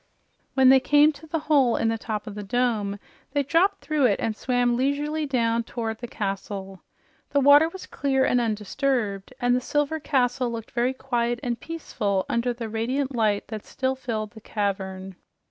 [0.55, 2.97] When they came to the hole in the top of the dome,
[3.33, 6.81] they dropped through it and swam leisurely down toward the castle.
[7.29, 12.25] The water was clear and undisturbed and the silver castle looked very quiet and peaceful
[12.27, 15.17] under the radiant light that still filled the cavern.